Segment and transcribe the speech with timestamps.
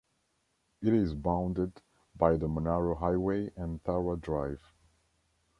[0.81, 1.79] It is bounded
[2.17, 4.73] by the Monaro Highway and Tharwa drive.